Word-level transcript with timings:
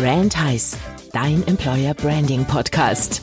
Brand 0.00 0.34
Heiß, 0.42 0.78
dein 1.12 1.46
Employer 1.46 1.92
Branding 1.92 2.46
Podcast. 2.46 3.20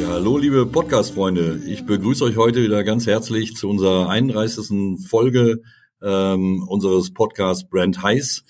Ja, 0.00 0.08
hallo 0.08 0.36
liebe 0.36 0.66
Podcast-Freunde. 0.66 1.62
Ich 1.64 1.86
begrüße 1.86 2.24
euch 2.24 2.36
heute 2.36 2.64
wieder 2.64 2.82
ganz 2.82 3.06
herzlich 3.06 3.54
zu 3.54 3.68
unserer 3.68 4.08
31. 4.08 4.98
Folge 5.06 5.62
ähm, 6.02 6.64
unseres 6.66 7.14
Podcasts 7.14 7.68
Brand 7.68 8.02
Heiß 8.02 8.42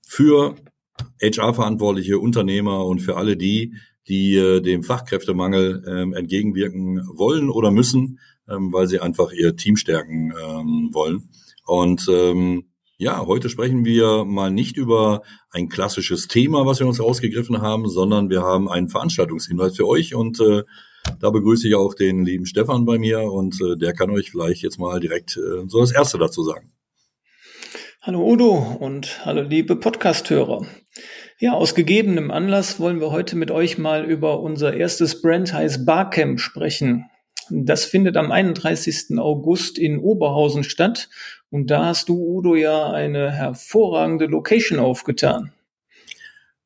für 0.00 0.56
HR-verantwortliche 1.20 2.18
Unternehmer 2.18 2.86
und 2.86 3.00
für 3.00 3.18
alle 3.18 3.36
die, 3.36 3.74
die 4.08 4.36
äh, 4.36 4.62
dem 4.62 4.82
Fachkräftemangel 4.82 5.84
ähm, 5.86 6.14
entgegenwirken 6.14 7.06
wollen 7.12 7.50
oder 7.50 7.70
müssen, 7.70 8.18
ähm, 8.48 8.72
weil 8.72 8.86
sie 8.86 8.98
einfach 8.98 9.30
ihr 9.32 9.56
Team 9.56 9.76
stärken 9.76 10.32
ähm, 10.42 10.88
wollen. 10.94 11.28
Und 11.66 12.08
ähm, 12.10 12.71
ja, 13.02 13.26
heute 13.26 13.48
sprechen 13.48 13.84
wir 13.84 14.24
mal 14.24 14.52
nicht 14.52 14.76
über 14.76 15.22
ein 15.50 15.68
klassisches 15.68 16.28
Thema, 16.28 16.66
was 16.66 16.78
wir 16.78 16.86
uns 16.86 17.02
rausgegriffen 17.02 17.60
haben, 17.60 17.88
sondern 17.88 18.30
wir 18.30 18.42
haben 18.42 18.70
einen 18.70 18.88
Veranstaltungshinweis 18.88 19.74
für 19.74 19.88
euch 19.88 20.14
und 20.14 20.38
äh, 20.38 20.62
da 21.18 21.30
begrüße 21.30 21.66
ich 21.66 21.74
auch 21.74 21.94
den 21.94 22.24
lieben 22.24 22.46
Stefan 22.46 22.84
bei 22.84 23.00
mir 23.00 23.22
und 23.22 23.60
äh, 23.60 23.76
der 23.76 23.92
kann 23.92 24.10
euch 24.10 24.30
vielleicht 24.30 24.62
jetzt 24.62 24.78
mal 24.78 25.00
direkt 25.00 25.36
äh, 25.36 25.66
so 25.66 25.80
das 25.80 25.90
Erste 25.90 26.16
dazu 26.16 26.44
sagen. 26.44 26.70
Hallo 28.02 28.24
Udo 28.24 28.76
und 28.78 29.26
hallo 29.26 29.42
liebe 29.42 29.74
Podcasthörer. 29.74 30.64
Ja, 31.40 31.54
aus 31.54 31.74
gegebenem 31.74 32.30
Anlass 32.30 32.78
wollen 32.78 33.00
wir 33.00 33.10
heute 33.10 33.34
mit 33.34 33.50
euch 33.50 33.78
mal 33.78 34.04
über 34.04 34.38
unser 34.38 34.74
erstes 34.74 35.20
Brand 35.20 35.52
Barcamp 35.84 36.38
sprechen. 36.38 37.06
Das 37.50 37.84
findet 37.84 38.16
am 38.16 38.30
31. 38.30 39.18
August 39.18 39.78
in 39.78 39.98
Oberhausen 39.98 40.64
statt 40.64 41.08
und 41.50 41.70
da 41.70 41.86
hast 41.86 42.08
du, 42.08 42.14
Udo, 42.14 42.54
ja 42.54 42.90
eine 42.90 43.30
hervorragende 43.30 44.26
Location 44.26 44.78
aufgetan. 44.78 45.52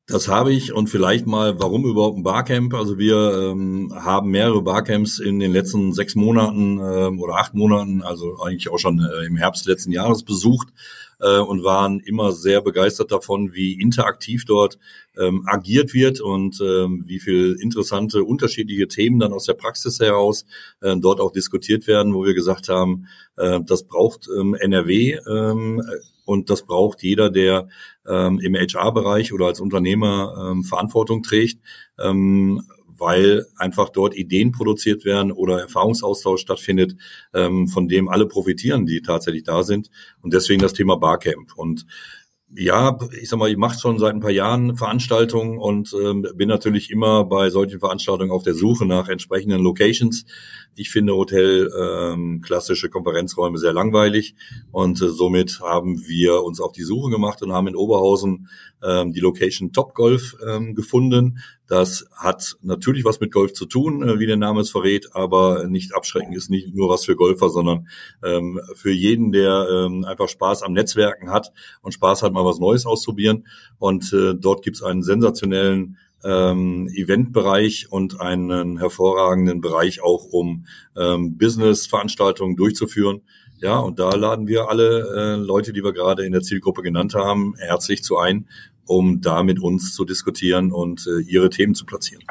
Das 0.09 0.29
habe 0.29 0.53
ich 0.53 0.71
und 0.71 0.87
vielleicht 0.87 1.27
mal, 1.27 1.59
warum 1.59 1.83
überhaupt 1.83 2.17
ein 2.17 2.23
Barcamp? 2.23 2.73
Also 2.73 2.97
wir 2.97 3.51
ähm, 3.51 3.91
haben 3.93 4.31
mehrere 4.31 4.61
Barcamps 4.61 5.19
in 5.19 5.37
den 5.39 5.51
letzten 5.51 5.91
sechs 5.91 6.15
Monaten 6.15 6.79
ähm, 6.79 7.19
oder 7.19 7.35
acht 7.35 7.53
Monaten, 7.53 8.01
also 8.03 8.39
eigentlich 8.39 8.69
auch 8.69 8.77
schon 8.77 9.01
äh, 9.01 9.25
im 9.25 9.35
Herbst 9.35 9.65
letzten 9.65 9.91
Jahres 9.91 10.23
besucht 10.23 10.69
äh, 11.19 11.39
und 11.39 11.65
waren 11.65 11.99
immer 11.99 12.31
sehr 12.31 12.61
begeistert 12.61 13.11
davon, 13.11 13.53
wie 13.53 13.73
interaktiv 13.73 14.45
dort 14.45 14.79
ähm, 15.17 15.43
agiert 15.45 15.93
wird 15.93 16.21
und 16.21 16.61
ähm, 16.61 17.03
wie 17.05 17.19
viel 17.19 17.57
interessante 17.61 18.23
unterschiedliche 18.23 18.87
Themen 18.87 19.19
dann 19.19 19.33
aus 19.33 19.43
der 19.43 19.55
Praxis 19.55 19.99
heraus 19.99 20.45
äh, 20.79 20.95
dort 20.95 21.19
auch 21.19 21.33
diskutiert 21.33 21.85
werden, 21.85 22.13
wo 22.13 22.23
wir 22.23 22.33
gesagt 22.33 22.69
haben, 22.69 23.07
äh, 23.35 23.59
das 23.61 23.83
braucht 23.83 24.29
ähm, 24.39 24.53
NRW 24.53 25.19
ähm, 25.27 25.83
und 26.27 26.49
das 26.49 26.65
braucht 26.65 27.01
jeder, 27.03 27.29
der 27.29 27.69
ähm, 28.05 28.39
im 28.39 28.53
HR-Bereich 28.53 29.31
oder 29.31 29.45
als 29.47 29.61
Unternehmer 29.61 30.51
ähm, 30.51 30.63
Verantwortung 30.63 31.23
trägt. 31.23 31.59
Ähm, 31.97 32.61
weil 32.99 33.45
einfach 33.55 33.89
dort 33.89 34.15
Ideen 34.15 34.51
produziert 34.51 35.05
werden 35.05 35.31
oder 35.31 35.59
Erfahrungsaustausch 35.59 36.41
stattfindet, 36.41 36.95
ähm, 37.31 37.67
von 37.67 37.87
dem 37.87 38.09
alle 38.09 38.25
profitieren, 38.25 38.87
die 38.87 39.03
tatsächlich 39.03 39.43
da 39.43 39.61
sind. 39.61 39.91
Und 40.21 40.33
deswegen 40.33 40.61
das 40.61 40.73
Thema 40.73 40.97
Barcamp. 40.97 41.55
Und 41.55 41.85
ja, 42.55 42.97
ich 43.21 43.27
sag 43.27 43.39
mal, 43.39 43.51
ich 43.51 43.57
mache 43.57 43.77
schon 43.77 43.99
seit 43.99 44.13
ein 44.13 44.21
paar 44.21 44.31
Jahren 44.31 44.77
Veranstaltungen 44.77 45.57
und 45.57 45.93
ähm, 46.01 46.25
bin 46.35 46.47
natürlich 46.47 46.89
immer 46.89 47.25
bei 47.25 47.49
solchen 47.49 47.79
Veranstaltungen 47.79 48.31
auf 48.31 48.43
der 48.43 48.53
Suche 48.53 48.85
nach 48.85 49.09
entsprechenden 49.09 49.61
Locations. 49.61 50.25
Ich 50.75 50.89
finde 50.89 51.13
Hotel 51.13 51.69
ähm, 51.77 52.41
klassische 52.41 52.89
Konferenzräume 52.89 53.57
sehr 53.57 53.73
langweilig 53.73 54.35
und 54.71 55.01
äh, 55.01 55.09
somit 55.09 55.59
haben 55.59 56.07
wir 56.07 56.43
uns 56.43 56.61
auf 56.61 56.71
die 56.71 56.83
Suche 56.83 57.11
gemacht 57.11 57.41
und 57.41 57.51
haben 57.51 57.67
in 57.67 57.75
Oberhausen 57.75 58.47
ähm, 58.81 59.11
die 59.11 59.19
Location 59.19 59.73
Top 59.73 59.93
Golf 59.93 60.37
ähm, 60.47 60.73
gefunden. 60.73 61.39
Das 61.67 62.05
hat 62.15 62.55
natürlich 62.61 63.03
was 63.03 63.19
mit 63.19 63.31
Golf 63.31 63.53
zu 63.53 63.65
tun, 63.65 64.01
äh, 64.01 64.19
wie 64.19 64.25
der 64.25 64.37
Name 64.37 64.61
es 64.61 64.71
verrät, 64.71 65.13
aber 65.13 65.67
nicht 65.67 65.93
abschreckend 65.93 66.35
ist 66.35 66.49
nicht 66.49 66.73
nur 66.73 66.89
was 66.89 67.05
für 67.05 67.15
Golfer, 67.15 67.49
sondern 67.49 67.87
ähm, 68.23 68.59
für 68.73 68.91
jeden, 68.91 69.31
der 69.31 69.67
ähm, 69.69 70.05
einfach 70.05 70.29
Spaß 70.29 70.63
am 70.63 70.73
Netzwerken 70.73 71.29
hat 71.29 71.51
und 71.81 71.93
Spaß 71.93 72.23
hat, 72.23 72.33
mal 72.33 72.45
was 72.45 72.59
Neues 72.59 72.85
auszuprobieren. 72.85 73.47
Und 73.79 74.13
äh, 74.13 74.33
dort 74.33 74.63
gibt 74.63 74.77
es 74.77 74.83
einen 74.83 75.03
sensationellen 75.03 75.97
ähm, 76.23 76.89
Eventbereich 76.93 77.91
und 77.91 78.21
einen 78.21 78.79
hervorragenden 78.79 79.61
Bereich 79.61 80.01
auch, 80.01 80.25
um 80.25 80.65
ähm, 80.95 81.37
Business-Veranstaltungen 81.37 82.55
durchzuführen. 82.55 83.21
Ja, 83.59 83.79
und 83.79 83.97
da 83.97 84.11
laden 84.11 84.47
wir 84.47 84.69
alle 84.69 85.07
äh, 85.15 85.35
Leute, 85.35 85.73
die 85.73 85.83
wir 85.83 85.91
gerade 85.91 86.25
in 86.25 86.31
der 86.31 86.41
Zielgruppe 86.41 86.83
genannt 86.83 87.15
haben, 87.15 87.55
herzlich 87.57 88.03
zu 88.03 88.17
ein, 88.17 88.47
um 88.87 89.21
da 89.21 89.43
mit 89.43 89.59
uns 89.59 89.93
zu 89.93 90.05
diskutieren 90.05 90.71
und 90.71 91.07
äh, 91.07 91.21
ihre 91.21 91.49
Themen 91.49 91.75
zu 91.75 91.85
platzieren. 91.85 92.23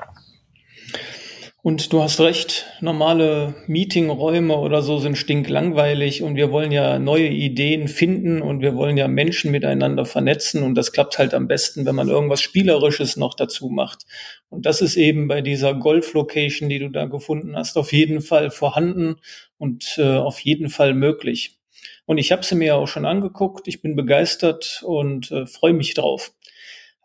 Und 1.66 1.92
du 1.92 2.00
hast 2.00 2.20
recht, 2.20 2.64
normale 2.80 3.56
Meetingräume 3.66 4.56
oder 4.56 4.82
so 4.82 5.00
sind 5.00 5.18
stinklangweilig 5.18 6.22
und 6.22 6.36
wir 6.36 6.52
wollen 6.52 6.70
ja 6.70 7.00
neue 7.00 7.26
Ideen 7.26 7.88
finden 7.88 8.40
und 8.40 8.60
wir 8.60 8.76
wollen 8.76 8.96
ja 8.96 9.08
Menschen 9.08 9.50
miteinander 9.50 10.04
vernetzen 10.04 10.62
und 10.62 10.76
das 10.76 10.92
klappt 10.92 11.18
halt 11.18 11.34
am 11.34 11.48
besten, 11.48 11.84
wenn 11.84 11.96
man 11.96 12.08
irgendwas 12.08 12.40
Spielerisches 12.40 13.16
noch 13.16 13.34
dazu 13.34 13.68
macht. 13.68 14.06
Und 14.48 14.64
das 14.64 14.80
ist 14.80 14.94
eben 14.94 15.26
bei 15.26 15.42
dieser 15.42 15.74
Golf-Location, 15.74 16.68
die 16.68 16.78
du 16.78 16.88
da 16.88 17.06
gefunden 17.06 17.56
hast, 17.56 17.76
auf 17.76 17.92
jeden 17.92 18.20
Fall 18.20 18.52
vorhanden 18.52 19.16
und 19.58 19.96
äh, 19.98 20.18
auf 20.18 20.38
jeden 20.38 20.68
Fall 20.68 20.94
möglich. 20.94 21.58
Und 22.04 22.18
ich 22.18 22.30
habe 22.30 22.44
sie 22.44 22.54
mir 22.54 22.76
auch 22.76 22.86
schon 22.86 23.04
angeguckt, 23.04 23.66
ich 23.66 23.82
bin 23.82 23.96
begeistert 23.96 24.84
und 24.86 25.32
äh, 25.32 25.46
freue 25.46 25.72
mich 25.72 25.94
drauf. 25.94 26.32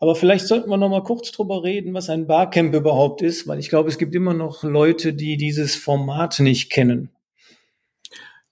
Aber 0.02 0.16
vielleicht 0.16 0.48
sollten 0.48 0.68
wir 0.68 0.78
noch 0.78 0.90
mal 0.90 1.04
kurz 1.04 1.32
drüber 1.32 1.64
reden, 1.64 1.94
was 1.94 2.10
ein 2.10 2.26
Barcamp 2.26 2.74
überhaupt 2.74 3.22
ist, 3.22 3.48
weil 3.48 3.60
ich 3.60 3.70
glaube, 3.70 3.88
es 3.88 4.00
gibt 4.00 4.16
immer 4.16 4.34
noch 4.34 4.64
Leute, 4.64 5.14
die 5.14 5.38
dieses 5.38 5.76
Format 5.76 6.40
nicht 6.40 6.72
kennen. 6.72 7.12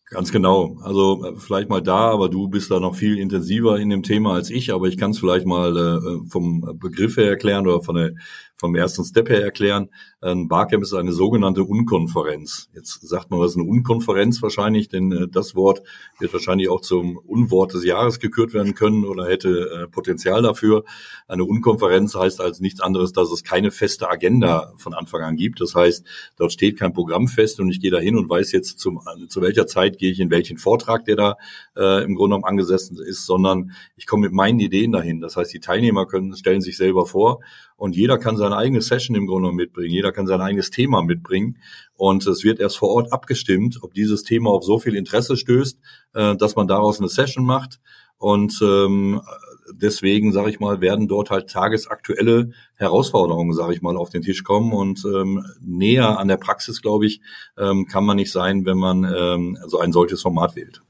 Ganz 0.05 0.31
genau. 0.31 0.77
Also 0.83 1.25
äh, 1.25 1.35
vielleicht 1.37 1.69
mal 1.69 1.81
da, 1.81 2.11
aber 2.11 2.29
du 2.29 2.49
bist 2.49 2.69
da 2.69 2.79
noch 2.79 2.95
viel 2.95 3.17
intensiver 3.17 3.79
in 3.79 3.89
dem 3.89 4.03
Thema 4.03 4.35
als 4.35 4.51
ich, 4.51 4.71
aber 4.71 4.87
ich 4.87 4.97
kann 4.97 5.09
es 5.09 5.17
vielleicht 5.17 5.47
mal 5.47 5.75
äh, 5.75 6.29
vom 6.29 6.77
Begriff 6.79 7.17
her 7.17 7.29
erklären 7.29 7.65
oder 7.65 7.81
von 7.81 7.95
der 7.95 8.11
vom 8.59 8.75
ersten 8.75 9.05
Step 9.05 9.29
her 9.29 9.41
erklären. 9.41 9.89
Ein 10.21 10.49
Barcamp 10.49 10.83
ist 10.83 10.93
eine 10.93 11.13
sogenannte 11.13 11.63
Unkonferenz. 11.63 12.69
Jetzt 12.73 13.07
sagt 13.07 13.31
man, 13.31 13.39
was 13.39 13.51
ist 13.51 13.57
eine 13.57 13.69
Unkonferenz 13.69 14.41
wahrscheinlich, 14.41 14.89
denn 14.89 15.11
äh, 15.13 15.27
das 15.29 15.55
Wort 15.55 15.81
wird 16.19 16.33
wahrscheinlich 16.33 16.67
auch 16.69 16.81
zum 16.81 17.17
Unwort 17.17 17.73
des 17.73 17.85
Jahres 17.85 18.19
gekürt 18.19 18.53
werden 18.53 18.75
können 18.75 19.05
oder 19.05 19.27
hätte 19.27 19.49
äh, 19.49 19.87
Potenzial 19.87 20.41
dafür. 20.41 20.83
Eine 21.29 21.45
Unkonferenz 21.45 22.15
heißt 22.15 22.41
als 22.41 22.59
nichts 22.59 22.81
anderes, 22.81 23.13
dass 23.13 23.31
es 23.31 23.45
keine 23.45 23.71
feste 23.71 24.09
Agenda 24.09 24.73
von 24.75 24.93
Anfang 24.93 25.21
an 25.21 25.37
gibt. 25.37 25.61
Das 25.61 25.73
heißt, 25.73 26.05
dort 26.35 26.51
steht 26.51 26.77
kein 26.77 26.91
Programm 26.91 27.29
fest 27.29 27.61
und 27.61 27.69
ich 27.69 27.79
gehe 27.79 27.91
da 27.91 27.99
hin 27.99 28.17
und 28.17 28.29
weiß 28.29 28.51
jetzt, 28.51 28.79
zum, 28.79 28.99
zu 29.29 29.41
welcher 29.41 29.67
Zeit 29.67 29.97
gehe 29.97 30.11
ich 30.11 30.19
in 30.19 30.31
welchen 30.31 30.57
Vortrag, 30.57 31.05
der 31.05 31.15
da 31.15 31.35
äh, 31.77 32.03
im 32.03 32.15
Grunde 32.15 32.35
genommen 32.35 32.43
angesessen 32.43 32.97
ist, 32.97 33.25
sondern 33.25 33.71
ich 33.95 34.05
komme 34.05 34.23
mit 34.23 34.33
meinen 34.33 34.59
Ideen 34.59 34.91
dahin. 34.91 35.21
Das 35.21 35.37
heißt, 35.37 35.53
die 35.53 35.61
Teilnehmer 35.61 36.05
können, 36.05 36.35
stellen 36.35 36.59
sich 36.59 36.75
selber 36.75 37.05
vor 37.05 37.39
und 37.79 37.95
jeder 37.95 38.17
kann 38.17 38.35
seine 38.35 38.57
eigene 38.57 38.81
Session 38.81 39.15
im 39.15 39.25
Grunde 39.25 39.53
mitbringen, 39.53 39.93
jeder 39.93 40.11
kann 40.11 40.27
sein 40.27 40.41
eigenes 40.41 40.69
Thema 40.69 41.01
mitbringen. 41.01 41.57
Und 41.95 42.27
es 42.27 42.43
wird 42.43 42.59
erst 42.59 42.77
vor 42.77 42.89
Ort 42.89 43.13
abgestimmt, 43.13 43.79
ob 43.81 43.93
dieses 43.93 44.23
Thema 44.23 44.49
auf 44.49 44.65
so 44.65 44.79
viel 44.79 44.95
Interesse 44.95 45.37
stößt, 45.37 45.79
äh, 46.13 46.35
dass 46.35 46.57
man 46.57 46.67
daraus 46.67 46.99
eine 46.99 47.07
Session 47.07 47.45
macht. 47.45 47.79
Und 48.17 48.59
ähm, 48.61 49.21
deswegen, 49.71 50.33
sage 50.33 50.49
ich 50.49 50.59
mal, 50.59 50.81
werden 50.81 51.07
dort 51.07 51.29
halt 51.29 51.49
tagesaktuelle 51.49 52.51
Herausforderungen, 52.75 53.53
sage 53.53 53.73
ich 53.73 53.81
mal, 53.81 53.95
auf 53.95 54.09
den 54.09 54.23
Tisch 54.23 54.43
kommen. 54.43 54.73
Und 54.73 55.05
ähm, 55.05 55.45
näher 55.61 56.19
an 56.19 56.27
der 56.27 56.35
Praxis, 56.35 56.81
glaube 56.81 57.05
ich, 57.05 57.21
ähm, 57.57 57.85
kann 57.85 58.03
man 58.03 58.17
nicht 58.17 58.33
sein, 58.33 58.65
wenn 58.65 58.77
man 58.77 59.05
ähm, 59.05 59.57
so 59.67 59.79
ein 59.79 59.93
solches 59.93 60.21
Format 60.21 60.57
wählt. 60.57 60.81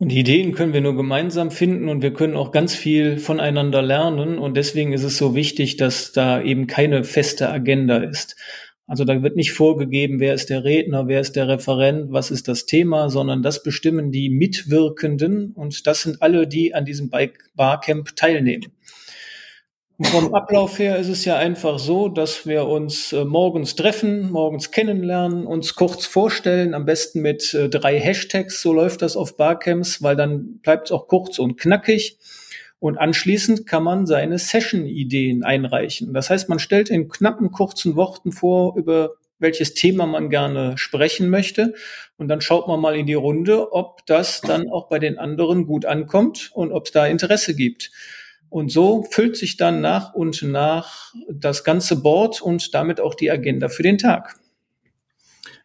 Und 0.00 0.12
Ideen 0.12 0.52
können 0.52 0.72
wir 0.72 0.80
nur 0.80 0.94
gemeinsam 0.94 1.50
finden 1.50 1.88
und 1.88 2.02
wir 2.02 2.12
können 2.12 2.36
auch 2.36 2.52
ganz 2.52 2.72
viel 2.72 3.18
voneinander 3.18 3.82
lernen. 3.82 4.38
Und 4.38 4.56
deswegen 4.56 4.92
ist 4.92 5.02
es 5.02 5.18
so 5.18 5.34
wichtig, 5.34 5.76
dass 5.76 6.12
da 6.12 6.40
eben 6.40 6.68
keine 6.68 7.02
feste 7.02 7.50
Agenda 7.50 7.96
ist. 7.98 8.36
Also 8.86 9.04
da 9.04 9.22
wird 9.22 9.36
nicht 9.36 9.52
vorgegeben, 9.52 10.20
wer 10.20 10.34
ist 10.34 10.50
der 10.50 10.64
Redner, 10.64 11.08
wer 11.08 11.20
ist 11.20 11.36
der 11.36 11.48
Referent, 11.48 12.12
was 12.12 12.30
ist 12.30 12.48
das 12.48 12.64
Thema, 12.64 13.10
sondern 13.10 13.42
das 13.42 13.62
bestimmen 13.62 14.12
die 14.12 14.30
Mitwirkenden 14.30 15.52
und 15.52 15.86
das 15.86 16.02
sind 16.02 16.22
alle, 16.22 16.46
die 16.46 16.74
an 16.74 16.86
diesem 16.86 17.10
Barcamp 17.54 18.16
teilnehmen. 18.16 18.72
Vom 20.00 20.32
Ablauf 20.32 20.78
her 20.78 20.96
ist 20.96 21.08
es 21.08 21.24
ja 21.24 21.36
einfach 21.36 21.80
so, 21.80 22.08
dass 22.08 22.46
wir 22.46 22.66
uns 22.66 23.12
äh, 23.12 23.24
morgens 23.24 23.74
treffen, 23.74 24.30
morgens 24.30 24.70
kennenlernen, 24.70 25.44
uns 25.44 25.74
kurz 25.74 26.06
vorstellen, 26.06 26.72
am 26.72 26.84
besten 26.84 27.20
mit 27.20 27.52
äh, 27.52 27.68
drei 27.68 27.98
Hashtags, 27.98 28.62
so 28.62 28.72
läuft 28.72 29.02
das 29.02 29.16
auf 29.16 29.36
Barcamps, 29.36 30.00
weil 30.00 30.14
dann 30.14 30.60
bleibt 30.60 30.86
es 30.86 30.92
auch 30.92 31.08
kurz 31.08 31.40
und 31.40 31.58
knackig. 31.58 32.16
Und 32.78 32.96
anschließend 32.96 33.66
kann 33.66 33.82
man 33.82 34.06
seine 34.06 34.38
Session-Ideen 34.38 35.42
einreichen. 35.42 36.14
Das 36.14 36.30
heißt, 36.30 36.48
man 36.48 36.60
stellt 36.60 36.90
in 36.90 37.08
knappen, 37.08 37.50
kurzen 37.50 37.96
Worten 37.96 38.30
vor, 38.30 38.76
über 38.76 39.14
welches 39.40 39.74
Thema 39.74 40.06
man 40.06 40.30
gerne 40.30 40.78
sprechen 40.78 41.28
möchte. 41.28 41.74
Und 42.16 42.28
dann 42.28 42.40
schaut 42.40 42.68
man 42.68 42.80
mal 42.80 42.94
in 42.94 43.06
die 43.06 43.14
Runde, 43.14 43.72
ob 43.72 44.06
das 44.06 44.42
dann 44.42 44.70
auch 44.70 44.88
bei 44.88 45.00
den 45.00 45.18
anderen 45.18 45.66
gut 45.66 45.86
ankommt 45.86 46.52
und 46.54 46.70
ob 46.70 46.86
es 46.86 46.92
da 46.92 47.04
Interesse 47.04 47.56
gibt. 47.56 47.90
Und 48.50 48.72
so 48.72 49.04
füllt 49.10 49.36
sich 49.36 49.56
dann 49.56 49.80
nach 49.80 50.14
und 50.14 50.42
nach 50.42 51.12
das 51.30 51.64
ganze 51.64 52.00
Board 52.00 52.40
und 52.40 52.74
damit 52.74 53.00
auch 53.00 53.14
die 53.14 53.30
Agenda 53.30 53.68
für 53.68 53.82
den 53.82 53.98
Tag. 53.98 54.36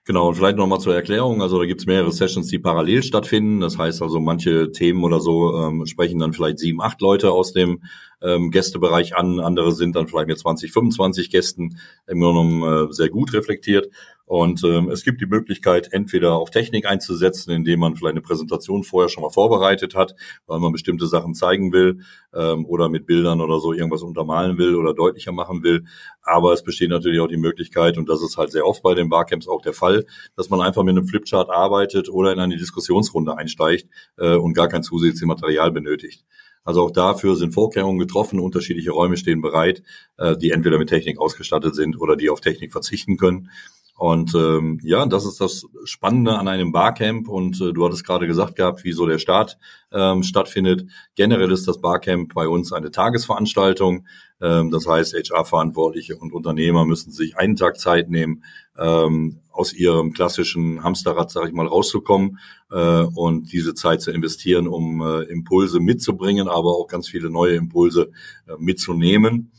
Genau, 0.06 0.28
und 0.28 0.36
vielleicht 0.36 0.58
nochmal 0.58 0.82
zur 0.82 0.94
Erklärung. 0.94 1.42
Also 1.42 1.58
da 1.58 1.66
gibt 1.66 1.80
es 1.80 1.88
mehrere 1.88 2.12
Sessions, 2.12 2.48
die 2.48 2.60
parallel 2.60 3.04
stattfinden. 3.04 3.62
Das 3.62 3.78
heißt 3.78 4.02
also, 4.02 4.20
manche 4.20 4.72
Themen 4.72 5.02
oder 5.06 5.22
so 5.22 5.58
ähm, 5.58 5.86
sprechen 5.86 6.20
dann 6.20 6.34
vielleicht 6.34 6.60
sieben, 6.60 6.82
acht 6.82 7.00
Leute 7.00 7.32
aus 7.32 7.54
dem 7.54 7.82
ähm, 8.24 8.52
Gästebereich 8.52 9.16
an. 9.16 9.40
Andere 9.40 9.72
sind 9.74 9.96
dann 9.96 10.08
vielleicht 10.08 10.28
mit 10.28 10.40
20, 10.40 10.72
25 10.72 11.30
Gästen 11.30 11.78
im 12.08 12.20
Grunde 12.20 12.90
äh, 12.90 12.94
sehr 12.94 13.10
gut 13.10 13.34
reflektiert. 13.34 13.90
Und 14.26 14.64
ähm, 14.64 14.90
es 14.90 15.04
gibt 15.04 15.20
die 15.20 15.26
Möglichkeit, 15.26 15.90
entweder 15.92 16.36
auf 16.36 16.50
Technik 16.50 16.86
einzusetzen, 16.86 17.52
indem 17.52 17.82
man 17.82 17.96
vielleicht 17.96 18.14
eine 18.14 18.22
Präsentation 18.22 18.84
vorher 18.84 19.10
schon 19.10 19.22
mal 19.22 19.30
vorbereitet 19.30 19.96
hat, 19.96 20.16
weil 20.48 20.60
man 20.60 20.72
bestimmte 20.72 21.08
Sachen 21.08 21.36
zeigen 21.36 21.74
will 21.74 22.00
ähm, 22.34 22.66
oder 22.66 22.88
mit 22.88 23.06
Bildern 23.06 23.42
oder 23.42 23.60
so 23.60 23.74
irgendwas 23.74 24.02
untermalen 24.02 24.58
will 24.58 24.76
oder 24.76 24.94
deutlicher 24.94 25.34
machen 25.34 25.62
will. 25.62 25.84
Aber 26.22 26.54
es 26.54 26.64
besteht 26.64 26.90
natürlich 26.90 27.20
auch 27.20 27.28
die 27.28 27.38
Möglichkeit, 27.38 27.98
und 27.98 28.08
das 28.08 28.24
ist 28.24 28.38
halt 28.38 28.52
sehr 28.52 28.66
oft 28.66 28.82
bei 28.82 28.96
den 28.96 29.10
Barcamps 29.10 29.48
auch 29.48 29.62
der 29.62 29.74
Fall, 29.74 30.06
dass 30.38 30.50
man 30.50 30.62
einfach 30.62 30.84
mit 30.84 30.98
einem 30.98 31.08
Flipchart 31.08 31.50
arbeitet 31.50 32.08
oder 32.10 32.32
in 32.32 32.40
eine 32.40 32.56
Diskussionsrunde 32.56 33.38
einsteigt 33.38 33.90
äh, 34.18 34.36
und 34.36 34.54
gar 34.54 34.70
kein 34.70 34.84
zusätzliches 34.84 35.28
Material 35.28 35.72
benötigt. 35.72 36.24
Also 36.64 36.82
auch 36.82 36.92
dafür 36.92 37.36
sind 37.36 37.54
Vorkehrungen 37.54 38.00
getroffen, 38.00 38.40
unterschiedliche 38.40 38.92
Räume 38.92 39.18
stehen 39.18 39.42
bereit, 39.42 39.84
äh, 40.18 40.38
die 40.38 40.52
entweder 40.52 40.78
mit 40.78 40.90
Technik 40.90 41.20
ausgestattet 41.20 41.76
sind 41.76 42.00
oder 42.00 42.16
die 42.16 42.30
auf 42.30 42.42
Technik 42.42 42.72
verzichten 42.72 43.18
können. 43.18 43.50
Und 43.96 44.34
ähm, 44.34 44.80
ja, 44.82 45.06
das 45.06 45.26
ist 45.26 45.40
das 45.40 45.66
Spannende 45.86 46.38
an 46.38 46.48
einem 46.48 46.72
Barcamp. 46.72 47.28
Und 47.28 47.62
äh, 47.62 47.74
du 47.74 47.86
hattest 47.86 48.06
gerade 48.06 48.26
gesagt 48.26 48.56
gehabt, 48.56 48.84
wie 48.84 48.92
so 48.92 49.06
der 49.06 49.20
Start 49.20 49.58
ähm, 49.92 50.24
stattfindet. 50.24 50.90
Generell 51.16 51.52
ist 51.52 51.68
das 51.68 51.80
Barcamp 51.80 52.34
bei 52.34 52.48
uns 52.48 52.74
eine 52.74 52.90
Tagesveranstaltung. 52.90 54.08
Ähm, 54.42 54.72
das 54.72 54.88
heißt, 54.88 55.14
HR-Verantwortliche 55.14 56.18
und 56.18 56.34
Unternehmer 56.34 56.86
müssen 56.86 57.12
sich 57.12 57.38
einen 57.38 57.56
Tag 57.56 57.80
Zeit 57.80 58.10
nehmen, 58.10 58.44
ähm, 58.78 59.40
aus 59.54 59.72
ihrem 59.72 60.12
klassischen 60.12 60.84
Hamsterrad, 60.84 61.32
sage 61.32 61.48
ich 61.48 61.54
mal, 61.54 61.68
rauszukommen 61.68 62.40
äh, 62.72 63.04
und 63.04 63.54
diese 63.54 63.74
Zeit 63.74 64.02
zu 64.02 64.12
investieren, 64.12 64.68
um 64.68 65.02
äh, 65.02 65.24
Impulse 65.24 65.80
mitzubringen, 65.80 66.50
aber 66.50 66.72
auch 66.72 66.88
ganz 66.88 67.08
viele 67.08 67.30
neue 67.30 67.56
Impulse 67.56 68.12
äh, 68.48 68.54
mitzunehmen. 68.58 69.52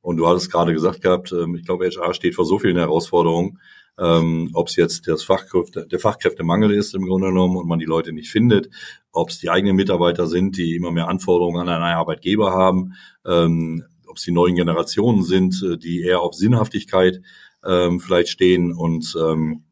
Und 0.00 0.16
du 0.16 0.26
hattest 0.26 0.50
gerade 0.50 0.72
gesagt 0.72 1.02
gehabt, 1.02 1.30
äh, 1.30 1.44
ich 1.56 1.64
glaube, 1.64 1.88
HR 1.88 2.14
steht 2.14 2.34
vor 2.34 2.44
so 2.44 2.58
vielen 2.58 2.76
Herausforderungen 2.76 3.58
ähm, 3.98 4.50
ob 4.54 4.68
es 4.68 4.76
jetzt 4.76 5.06
das 5.06 5.22
Fachkräfte, 5.22 5.86
der 5.86 5.98
Fachkräftemangel 5.98 6.72
ist 6.72 6.94
im 6.94 7.04
Grunde 7.04 7.28
genommen 7.28 7.56
und 7.56 7.68
man 7.68 7.78
die 7.78 7.84
Leute 7.84 8.12
nicht 8.12 8.30
findet, 8.30 8.70
ob 9.12 9.28
es 9.28 9.38
die 9.38 9.50
eigenen 9.50 9.76
Mitarbeiter 9.76 10.26
sind, 10.26 10.56
die 10.56 10.74
immer 10.76 10.90
mehr 10.90 11.08
Anforderungen 11.08 11.60
an 11.60 11.68
einen 11.68 11.96
Arbeitgeber 11.96 12.52
haben, 12.52 12.94
ähm, 13.26 13.84
ob 14.06 14.16
es 14.16 14.24
die 14.24 14.32
neuen 14.32 14.56
Generationen 14.56 15.22
sind, 15.22 15.62
äh, 15.62 15.76
die 15.76 16.02
eher 16.02 16.20
auf 16.20 16.34
Sinnhaftigkeit 16.34 17.20
ähm, 17.66 18.00
vielleicht 18.00 18.28
stehen 18.28 18.72
und 18.72 19.16
ähm, 19.20 19.64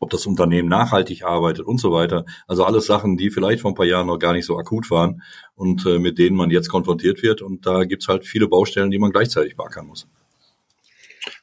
ob 0.00 0.10
das 0.10 0.26
Unternehmen 0.26 0.68
nachhaltig 0.68 1.24
arbeitet 1.24 1.66
und 1.66 1.80
so 1.80 1.90
weiter. 1.90 2.24
Also 2.46 2.64
alles 2.64 2.86
Sachen, 2.86 3.16
die 3.16 3.30
vielleicht 3.30 3.62
vor 3.62 3.70
ein 3.70 3.74
paar 3.74 3.86
Jahren 3.86 4.06
noch 4.06 4.18
gar 4.18 4.32
nicht 4.32 4.44
so 4.44 4.58
akut 4.58 4.90
waren 4.90 5.22
und 5.54 5.86
äh, 5.86 5.98
mit 5.98 6.18
denen 6.18 6.36
man 6.36 6.50
jetzt 6.50 6.68
konfrontiert 6.68 7.22
wird. 7.22 7.42
Und 7.42 7.66
da 7.66 7.84
gibt's 7.84 8.08
halt 8.08 8.26
viele 8.26 8.48
Baustellen, 8.48 8.90
die 8.90 8.98
man 8.98 9.12
gleichzeitig 9.12 9.56
beackern 9.56 9.86
muss. 9.86 10.06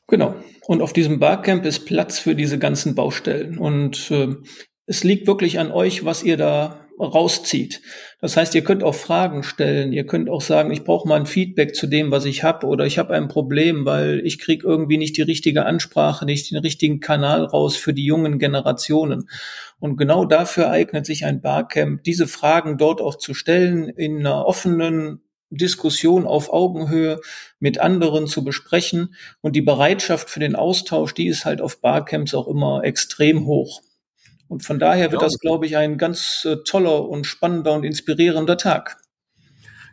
Genau. 0.07 0.36
Und 0.68 0.81
auf 0.81 0.94
diesem 0.94 1.19
Barcamp 1.19 1.66
ist 1.66 1.86
Platz 1.86 2.19
für 2.19 2.36
diese 2.36 2.60
ganzen 2.60 2.94
Baustellen. 2.94 3.57
Und 3.57 4.12
äh, 4.12 4.36
es 4.86 5.04
liegt 5.04 5.25
wirklich 5.25 5.57
an 5.57 5.72
euch, 5.72 6.06
was 6.06 6.22
ihr 6.22 6.38
da 6.38 6.86
rauszieht. 7.01 7.81
Das 8.19 8.38
heißt, 8.38 8.53
ihr 8.56 8.63
könnt 8.63 8.83
auch 8.83 8.95
Fragen 8.95 9.44
stellen, 9.44 9.92
ihr 9.92 10.06
könnt 10.06 10.30
auch 10.30 10.42
sagen, 10.42 10.71
ich 10.71 10.83
brauche 10.83 11.07
mal 11.07 11.19
ein 11.19 11.25
Feedback 11.25 11.75
zu 11.75 11.88
dem, 11.88 12.12
was 12.12 12.25
ich 12.25 12.44
habe, 12.44 12.68
oder 12.68 12.86
ich 12.86 12.98
habe 12.98 13.13
ein 13.13 13.27
Problem, 13.27 13.86
weil 13.86 14.21
ich 14.25 14.39
kriege 14.39 14.65
irgendwie 14.65 14.98
nicht 14.98 15.18
die 15.18 15.24
richtige 15.24 15.65
Ansprache, 15.65 16.25
nicht 16.25 16.51
den 16.51 16.59
richtigen 16.59 17.00
Kanal 17.00 17.44
raus 17.45 17.75
für 17.75 17.94
die 17.94 18.06
jungen 18.06 18.39
Generationen. 18.39 19.30
Und 19.80 19.98
genau 19.98 20.25
dafür 20.25 20.69
eignet 20.69 21.06
sich 21.06 21.25
ein 21.25 21.42
Barcamp, 21.42 22.03
diese 22.03 22.27
Fragen 22.27 22.77
dort 22.77 23.01
auch 23.01 23.15
zu 23.15 23.33
stellen, 23.33 23.89
in 23.89 24.19
einer 24.19 24.45
offenen, 24.45 25.21
Diskussion 25.51 26.25
auf 26.25 26.51
Augenhöhe 26.51 27.19
mit 27.59 27.80
anderen 27.80 28.25
zu 28.25 28.44
besprechen. 28.44 29.15
Und 29.42 29.56
die 29.56 29.62
Bereitschaft 29.62 30.30
für 30.30 30.39
den 30.39 30.56
Austausch, 30.56 31.13
die 31.13 31.27
ist 31.27 31.45
halt 31.45 31.62
auf 31.62 31.81
Barcamps 31.81 32.33
auch 32.33 32.48
immer 32.48 32.83
extrem 32.83 33.45
hoch. 33.45 33.81
Und 34.51 34.63
von 34.65 34.80
daher 34.80 35.13
wird 35.13 35.21
das, 35.21 35.39
glaube 35.39 35.65
ich, 35.65 35.77
ein 35.77 35.98
ganz 35.98 36.44
äh, 36.44 36.57
toller 36.65 37.07
und 37.07 37.24
spannender 37.24 37.71
und 37.71 37.86
inspirierender 37.86 38.57
Tag. 38.57 39.00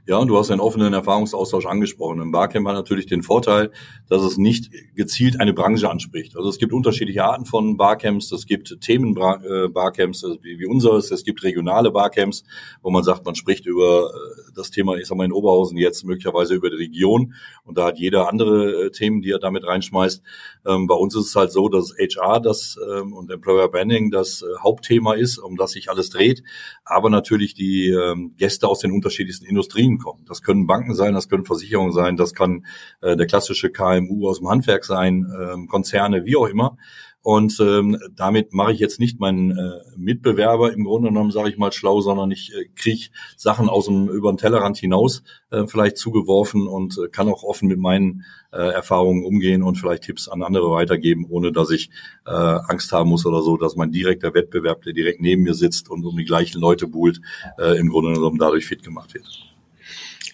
Ja, 0.09 0.17
und 0.17 0.29
du 0.29 0.39
hast 0.39 0.51
einen 0.51 0.63
offenen 0.63 0.95
Erfahrungsaustausch 0.95 1.67
angesprochen. 1.67 2.23
Im 2.23 2.33
Barcamp 2.33 2.67
hat 2.67 2.75
natürlich 2.75 3.05
den 3.05 3.23
Vorteil, 3.23 3.71
dass 4.09 4.23
es 4.23 4.39
nicht 4.39 4.71
gezielt 4.95 5.39
eine 5.39 5.53
Branche 5.53 5.91
anspricht. 5.91 6.35
Also 6.35 6.49
es 6.49 6.57
gibt 6.57 6.73
unterschiedliche 6.73 7.23
Arten 7.25 7.45
von 7.45 7.77
Barcamps. 7.77 8.33
Es 8.33 8.47
gibt 8.47 8.81
Themenbarcamps 8.81 10.23
äh, 10.23 10.39
wie, 10.41 10.61
wie 10.61 10.65
unseres. 10.65 11.11
Es 11.11 11.25
gibt 11.25 11.43
regionale 11.43 11.91
Barcamps, 11.91 12.45
wo 12.81 12.89
man 12.89 13.05
sagt, 13.05 13.27
man 13.27 13.35
spricht 13.35 13.67
über 13.67 14.11
äh, 14.15 14.51
das 14.57 14.71
Thema, 14.71 14.97
ich 14.97 15.07
sag 15.07 15.19
mal 15.19 15.27
in 15.27 15.33
Oberhausen 15.33 15.77
jetzt 15.77 16.05
möglicherweise 16.05 16.55
über 16.55 16.71
die 16.71 16.77
Region. 16.77 17.35
Und 17.65 17.77
da 17.77 17.85
hat 17.85 17.99
jeder 17.99 18.31
andere 18.31 18.87
äh, 18.87 18.91
Themen, 18.91 19.21
die 19.21 19.33
er 19.33 19.39
damit 19.39 19.67
reinschmeißt. 19.67 20.23
Ähm, 20.65 20.87
bei 20.87 20.95
uns 20.95 21.17
ist 21.17 21.27
es 21.27 21.37
halt 21.37 21.53
so, 21.53 21.69
dass 21.69 21.93
HR 21.99 22.41
das 22.41 22.79
ähm, 22.91 23.13
und 23.13 23.31
Employer 23.31 23.69
Branding 23.69 24.11
das 24.11 24.43
Hauptthema 24.63 25.13
ist, 25.13 25.37
um 25.37 25.57
das 25.59 25.73
sich 25.73 25.91
alles 25.91 26.09
dreht. 26.09 26.43
Aber 26.83 27.11
natürlich 27.11 27.53
die 27.53 27.91
ähm, 27.91 28.33
Gäste 28.39 28.69
aus 28.69 28.79
den 28.79 28.93
unterschiedlichsten 28.93 29.45
Industrien 29.45 29.98
kommen. 29.99 30.25
Das 30.27 30.43
können 30.43 30.67
Banken 30.67 30.95
sein, 30.95 31.15
das 31.15 31.29
können 31.29 31.45
Versicherungen 31.45 31.93
sein, 31.93 32.17
das 32.17 32.35
kann 32.35 32.65
äh, 33.01 33.17
der 33.17 33.27
klassische 33.27 33.71
KMU 33.71 34.29
aus 34.29 34.39
dem 34.39 34.49
Handwerk 34.49 34.85
sein, 34.85 35.27
äh, 35.31 35.67
Konzerne, 35.67 36.25
wie 36.25 36.37
auch 36.37 36.49
immer. 36.49 36.77
Und 37.23 37.59
ähm, 37.61 37.99
damit 38.15 38.55
mache 38.55 38.73
ich 38.73 38.79
jetzt 38.79 39.01
nicht 39.01 39.19
meinen 39.21 39.51
äh, 39.51 39.81
Mitbewerber 39.97 40.73
im 40.73 40.85
Grunde 40.85 41.09
genommen, 41.09 41.31
sage 41.31 41.51
ich 41.51 41.59
mal, 41.59 41.73
schlau, 41.73 42.01
sondern 42.01 42.31
ich 42.31 42.55
äh, 42.55 42.69
kriege 42.77 43.09
Sachen 43.37 43.69
aus 43.69 43.87
dem 43.87 44.09
über 44.09 44.33
den 44.33 44.39
Tellerrand 44.39 44.79
hinaus 44.79 45.23
äh, 45.51 45.67
vielleicht 45.67 45.99
zugeworfen 45.99 46.67
und 46.67 46.97
äh, 46.97 47.09
kann 47.09 47.29
auch 47.29 47.43
offen 47.43 47.69
mit 47.69 47.79
meinen 47.79 48.25
äh, 48.53 48.73
Erfahrungen 48.73 49.25
umgehen 49.25 49.63
und 49.63 49.75
vielleicht 49.75 50.05
Tipps 50.05 50.29
an 50.29 50.43
andere 50.43 50.71
weitergeben, 50.71 51.27
ohne 51.29 51.53
dass 51.53 51.71
ich 51.71 51.91
äh, 52.25 52.31
Angst 52.31 52.93
haben 52.93 53.11
muss 53.11 53.27
oder 53.27 53.43
so, 53.43 53.57
dass 53.57 53.77
mein 53.77 53.91
direkter 53.91 54.33
Wettbewerb, 54.33 54.83
der 54.83 54.93
direkt 54.93 55.21
neben 55.21 55.43
mir 55.43 55.55
sitzt 55.55 55.91
und 55.91 56.07
um 56.07 56.17
die 56.17 56.25
gleichen 56.25 56.61
Leute 56.61 56.87
buhlt, 56.87 57.21
äh, 57.59 57.79
im 57.79 57.91
Grunde 57.91 58.13
genommen 58.13 58.39
dadurch 58.39 58.65
fit 58.65 58.83
gemacht 58.83 59.13
wird. 59.13 59.27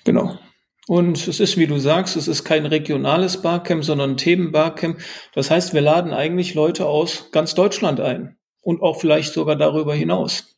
Genau. 0.04 0.38
Und 0.86 1.26
es 1.26 1.40
ist, 1.40 1.56
wie 1.56 1.66
du 1.66 1.78
sagst, 1.78 2.14
es 2.14 2.28
ist 2.28 2.44
kein 2.44 2.66
regionales 2.66 3.40
Barcamp, 3.40 3.84
sondern 3.84 4.10
ein 4.10 4.16
Themenbarcamp. 4.18 4.98
Das 5.32 5.50
heißt, 5.50 5.72
wir 5.72 5.80
laden 5.80 6.12
eigentlich 6.12 6.54
Leute 6.54 6.86
aus 6.86 7.30
ganz 7.32 7.54
Deutschland 7.54 8.00
ein 8.00 8.36
und 8.60 8.82
auch 8.82 9.00
vielleicht 9.00 9.32
sogar 9.32 9.56
darüber 9.56 9.94
hinaus. 9.94 10.50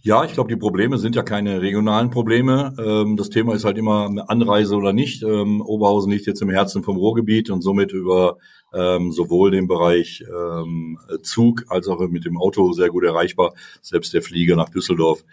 Ja, 0.00 0.24
ich 0.24 0.32
glaube, 0.32 0.48
die 0.48 0.58
Probleme 0.58 0.96
sind 0.96 1.16
ja 1.16 1.22
keine 1.22 1.60
regionalen 1.60 2.08
Probleme. 2.08 2.74
Ähm, 2.78 3.16
das 3.16 3.28
Thema 3.28 3.54
ist 3.54 3.64
halt 3.64 3.76
immer 3.76 4.10
Anreise 4.28 4.76
oder 4.76 4.94
nicht. 4.94 5.22
Ähm, 5.22 5.60
Oberhausen 5.60 6.10
liegt 6.10 6.26
jetzt 6.26 6.40
im 6.40 6.48
Herzen 6.48 6.82
vom 6.82 6.96
Ruhrgebiet 6.96 7.50
und 7.50 7.60
somit 7.60 7.92
über 7.92 8.38
ähm, 8.72 9.12
sowohl 9.12 9.50
den 9.50 9.66
Bereich 9.66 10.24
Zug 11.22 11.64
als 11.68 11.88
auch 11.88 12.00
mit 12.08 12.24
dem 12.24 12.38
Auto 12.38 12.72
sehr 12.72 12.88
gut 12.88 13.04
erreichbar. 13.04 13.54
Selbst 13.82 14.14
der 14.14 14.22
Flieger 14.22 14.56
nach 14.56 14.68
Düsseldorf 14.68 15.24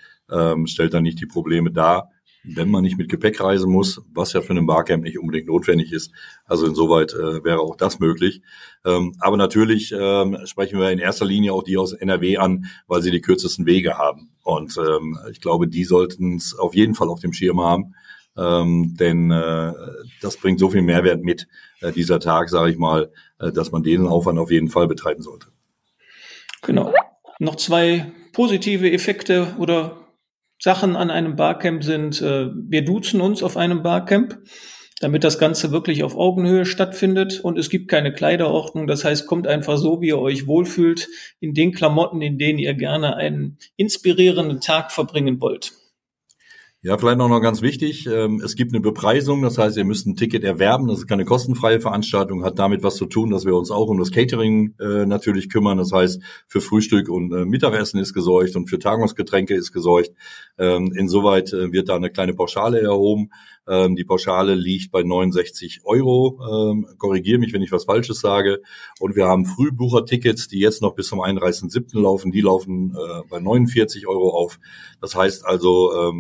stellt 0.65 0.93
da 0.93 1.01
nicht 1.01 1.19
die 1.19 1.25
Probleme 1.25 1.71
dar 1.71 2.09
wenn 2.47 2.69
man 2.69 2.83
nicht 2.83 2.97
mit 2.97 3.09
Gepäck 3.09 3.39
reisen 3.41 3.71
muss, 3.71 4.01
was 4.13 4.33
ja 4.33 4.41
für 4.41 4.51
einen 4.51 4.65
Barcamp 4.65 5.03
nicht 5.03 5.19
unbedingt 5.19 5.47
notwendig 5.47 5.91
ist. 5.91 6.11
Also 6.45 6.65
insoweit 6.65 7.13
äh, 7.13 7.43
wäre 7.43 7.59
auch 7.59 7.75
das 7.75 7.99
möglich. 7.99 8.41
Ähm, 8.85 9.15
aber 9.19 9.37
natürlich 9.37 9.93
ähm, 9.97 10.37
sprechen 10.45 10.79
wir 10.79 10.91
in 10.91 10.99
erster 10.99 11.25
Linie 11.25 11.53
auch 11.53 11.63
die 11.63 11.77
aus 11.77 11.93
NRW 11.93 12.37
an, 12.37 12.65
weil 12.87 13.01
sie 13.01 13.11
die 13.11 13.21
kürzesten 13.21 13.65
Wege 13.65 13.97
haben. 13.97 14.31
Und 14.43 14.77
ähm, 14.77 15.17
ich 15.31 15.41
glaube, 15.41 15.67
die 15.67 15.83
sollten 15.83 16.37
es 16.37 16.57
auf 16.57 16.75
jeden 16.75 16.93
Fall 16.93 17.09
auf 17.09 17.19
dem 17.19 17.33
Schirm 17.33 17.61
haben. 17.61 17.95
Ähm, 18.37 18.95
denn 18.99 19.31
äh, 19.31 19.73
das 20.21 20.37
bringt 20.37 20.59
so 20.59 20.69
viel 20.69 20.81
Mehrwert 20.81 21.23
mit, 21.23 21.47
äh, 21.81 21.91
dieser 21.91 22.19
Tag, 22.19 22.49
sage 22.49 22.71
ich 22.71 22.77
mal, 22.77 23.11
äh, 23.39 23.51
dass 23.51 23.71
man 23.71 23.81
den 23.83 24.07
Aufwand 24.07 24.39
auf 24.39 24.51
jeden 24.51 24.69
Fall 24.69 24.87
betreiben 24.87 25.21
sollte. 25.21 25.47
Genau. 26.61 26.93
Noch 27.39 27.55
zwei 27.55 28.11
positive 28.33 28.91
Effekte 28.91 29.55
oder 29.57 30.04
Sachen 30.65 30.95
an 30.95 31.12
einem 31.12 31.36
Barcamp 31.36 31.84
sind, 31.84 32.24
äh, 32.24 32.48
wir 32.51 32.84
duzen 32.84 33.22
uns 33.22 33.43
auf 33.43 33.55
einem 33.55 33.84
Barcamp, 33.84 34.39
damit 35.00 35.24
das 35.24 35.38
Ganze 35.38 35.72
wirklich 35.72 36.03
auf 36.03 36.17
Augenhöhe 36.17 36.65
stattfindet 36.65 37.39
und 37.39 37.60
es 37.60 37.69
gibt 37.69 37.88
keine 37.88 38.12
Kleiderordnung. 38.12 38.88
Das 38.88 39.05
heißt, 39.05 39.27
kommt 39.27 39.45
einfach 39.45 39.77
so, 39.77 40.01
wie 40.01 40.07
ihr 40.07 40.17
euch 40.17 40.48
wohlfühlt, 40.48 41.07
in 41.39 41.53
den 41.53 41.72
Klamotten, 41.72 42.19
in 42.24 42.39
denen 42.39 42.57
ihr 42.57 42.74
gerne 42.74 43.15
einen 43.15 43.60
inspirierenden 43.77 44.60
Tag 44.60 44.91
verbringen 44.91 45.39
wollt. 45.39 45.74
Ja, 46.85 46.99
vielleicht 46.99 47.19
auch 47.19 47.29
noch 47.29 47.41
ganz 47.41 47.63
wichtig. 47.63 48.05
Ähm, 48.05 48.39
es 48.45 48.55
gibt 48.55 48.71
eine 48.71 48.79
Bepreisung, 48.79 49.41
das 49.41 49.57
heißt, 49.57 49.75
ihr 49.75 49.85
müsst 49.85 50.05
ein 50.05 50.15
Ticket 50.15 50.43
erwerben. 50.43 50.87
Das 50.87 50.99
ist 50.99 51.07
keine 51.07 51.25
kostenfreie 51.25 51.79
Veranstaltung, 51.79 52.43
hat 52.43 52.59
damit 52.59 52.83
was 52.83 52.95
zu 52.95 53.07
tun, 53.07 53.31
dass 53.31 53.43
wir 53.43 53.55
uns 53.55 53.71
auch 53.71 53.87
um 53.87 53.97
das 53.97 54.11
Catering 54.11 54.75
äh, 54.79 55.07
natürlich 55.07 55.49
kümmern. 55.49 55.79
Das 55.79 55.91
heißt, 55.91 56.21
für 56.47 56.61
Frühstück 56.61 57.09
und 57.09 57.33
äh, 57.33 57.43
Mittagessen 57.43 57.99
ist 57.99 58.13
gesorgt 58.13 58.55
und 58.55 58.69
für 58.69 58.77
Tagungsgetränke 58.77 59.55
ist 59.55 59.71
gesorgt. 59.71 60.11
Ähm, 60.59 60.93
insoweit 60.95 61.53
äh, 61.53 61.71
wird 61.71 61.89
da 61.89 61.95
eine 61.95 62.11
kleine 62.11 62.35
Pauschale 62.35 62.81
erhoben. 62.81 63.31
Ähm, 63.67 63.95
die 63.95 64.03
Pauschale 64.03 64.53
liegt 64.53 64.91
bei 64.91 65.01
69 65.01 65.79
Euro. 65.85 66.37
Korrigiere 66.99 67.39
mich, 67.39 67.51
wenn 67.51 67.63
ich 67.63 67.71
was 67.71 67.85
Falsches 67.85 68.19
sage. 68.19 68.61
Und 68.99 69.15
wir 69.15 69.25
haben 69.25 69.47
Frühbuchertickets, 69.47 70.49
die 70.49 70.59
jetzt 70.59 70.83
noch 70.83 70.93
bis 70.93 71.07
zum 71.07 71.19
31.07. 71.19 71.99
laufen. 71.99 72.31
Die 72.31 72.41
laufen 72.41 72.95
bei 73.31 73.39
49 73.39 74.05
Euro 74.07 74.29
auf. 74.29 74.59
Das 75.01 75.15
heißt 75.15 75.47
also, 75.47 76.13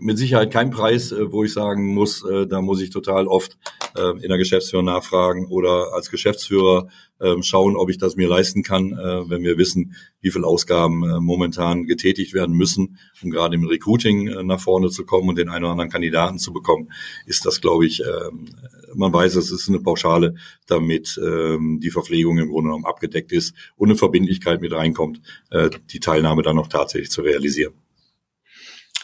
mit 0.00 0.18
Sicherheit 0.18 0.52
kein 0.52 0.70
Preis, 0.70 1.12
äh, 1.12 1.32
wo 1.32 1.44
ich 1.44 1.52
sagen 1.52 1.94
muss, 1.94 2.24
äh, 2.24 2.46
da 2.46 2.60
muss 2.60 2.80
ich 2.80 2.90
total 2.90 3.26
oft 3.26 3.56
äh, 3.96 4.10
in 4.22 4.28
der 4.28 4.38
Geschäftsführung 4.38 4.86
nachfragen 4.86 5.46
oder 5.46 5.92
als 5.94 6.10
Geschäftsführer 6.10 6.88
ähm, 7.20 7.42
schauen, 7.42 7.76
ob 7.76 7.90
ich 7.90 7.98
das 7.98 8.16
mir 8.16 8.28
leisten 8.28 8.64
kann, 8.64 8.90
wenn 8.90 9.44
wir 9.44 9.56
wissen, 9.58 9.94
wie 10.20 10.32
viel 10.32 10.44
Ausgaben 10.44 11.22
momentan 11.22 11.84
getätigt 11.84 12.34
werden 12.34 12.56
müssen, 12.56 12.98
um 13.22 13.30
gerade 13.30 13.54
im 13.54 13.64
Recruiting 13.64 14.44
nach 14.44 14.60
vorne 14.60 14.90
zu 14.90 15.04
kommen 15.04 15.28
und 15.28 15.38
den 15.38 15.48
einen 15.48 15.64
oder 15.64 15.72
anderen 15.72 15.90
Kandidaten 15.90 16.38
zu 16.38 16.52
bekommen, 16.52 16.90
ist 17.26 17.46
das, 17.46 17.60
glaube 17.60 17.86
ich, 17.86 18.00
ähm, 18.00 18.46
man 18.94 19.12
weiß, 19.12 19.36
es 19.36 19.52
ist 19.52 19.68
eine 19.68 19.78
Pauschale, 19.78 20.34
damit 20.66 21.20
ähm, 21.24 21.78
die 21.80 21.90
Verpflegung 21.90 22.38
im 22.38 22.48
Grunde 22.48 22.70
genommen 22.70 22.86
abgedeckt 22.86 23.30
ist 23.30 23.54
und 23.76 23.90
eine 23.90 23.96
Verbindlichkeit 23.96 24.60
mit 24.60 24.72
reinkommt, 24.72 25.20
die 25.92 26.00
Teilnahme 26.00 26.42
dann 26.42 26.56
noch 26.56 26.68
tatsächlich 26.68 27.10
zu 27.10 27.22
realisieren. 27.22 27.74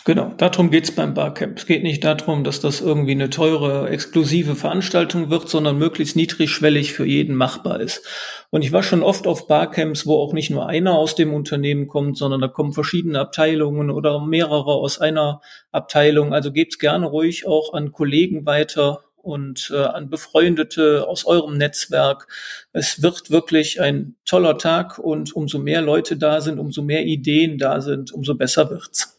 Genau, 0.08 0.32
darum 0.38 0.70
geht's 0.70 0.90
beim 0.90 1.12
Barcamp. 1.12 1.58
Es 1.58 1.66
geht 1.66 1.82
nicht 1.82 2.02
darum, 2.02 2.42
dass 2.42 2.60
das 2.60 2.80
irgendwie 2.80 3.10
eine 3.10 3.28
teure, 3.28 3.90
exklusive 3.90 4.54
Veranstaltung 4.54 5.28
wird, 5.28 5.50
sondern 5.50 5.76
möglichst 5.76 6.16
niedrigschwellig 6.16 6.94
für 6.94 7.04
jeden 7.04 7.36
machbar 7.36 7.78
ist. 7.78 8.06
Und 8.48 8.64
ich 8.64 8.72
war 8.72 8.82
schon 8.82 9.02
oft 9.02 9.26
auf 9.26 9.46
Barcamps, 9.48 10.06
wo 10.06 10.14
auch 10.14 10.32
nicht 10.32 10.48
nur 10.48 10.66
einer 10.66 10.94
aus 10.94 11.14
dem 11.14 11.34
Unternehmen 11.34 11.88
kommt, 11.88 12.16
sondern 12.16 12.40
da 12.40 12.48
kommen 12.48 12.72
verschiedene 12.72 13.20
Abteilungen 13.20 13.90
oder 13.90 14.24
mehrere 14.24 14.76
aus 14.76 14.98
einer 14.98 15.42
Abteilung. 15.72 16.32
Also 16.32 16.52
gebt's 16.52 16.78
gerne 16.78 17.04
ruhig 17.04 17.46
auch 17.46 17.74
an 17.74 17.92
Kollegen 17.92 18.46
weiter 18.46 19.04
und 19.20 19.70
äh, 19.74 19.76
an 19.76 20.08
Befreundete 20.08 21.06
aus 21.06 21.26
eurem 21.26 21.58
Netzwerk. 21.58 22.28
Es 22.72 23.02
wird 23.02 23.30
wirklich 23.30 23.82
ein 23.82 24.16
toller 24.24 24.56
Tag 24.56 24.98
und 24.98 25.36
umso 25.36 25.58
mehr 25.58 25.82
Leute 25.82 26.16
da 26.16 26.40
sind, 26.40 26.58
umso 26.58 26.80
mehr 26.80 27.04
Ideen 27.04 27.58
da 27.58 27.82
sind, 27.82 28.10
umso 28.10 28.36
besser 28.36 28.70
wird's. 28.70 29.17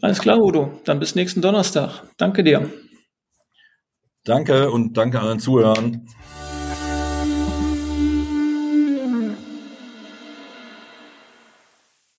Alles 0.00 0.20
klar, 0.20 0.38
Udo. 0.40 0.80
Dann 0.84 1.00
bis 1.00 1.14
nächsten 1.14 1.40
Donnerstag. 1.40 2.02
Danke 2.16 2.44
dir. 2.44 2.70
Danke 4.24 4.70
und 4.70 4.96
danke 4.96 5.20
allen 5.20 5.40
Zuhörern. 5.40 6.06